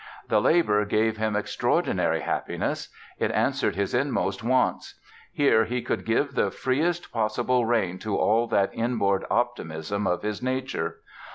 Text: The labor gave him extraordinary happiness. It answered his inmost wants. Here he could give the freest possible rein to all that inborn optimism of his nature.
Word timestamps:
The 0.29 0.41
labor 0.41 0.83
gave 0.83 1.17
him 1.17 1.35
extraordinary 1.35 2.21
happiness. 2.21 2.89
It 3.19 3.29
answered 3.33 3.75
his 3.75 3.93
inmost 3.93 4.43
wants. 4.43 4.99
Here 5.31 5.65
he 5.65 5.83
could 5.83 6.05
give 6.07 6.33
the 6.33 6.49
freest 6.49 7.11
possible 7.11 7.67
rein 7.67 7.99
to 7.99 8.17
all 8.17 8.47
that 8.47 8.71
inborn 8.73 9.25
optimism 9.29 10.07
of 10.07 10.23
his 10.23 10.41
nature. 10.41 11.01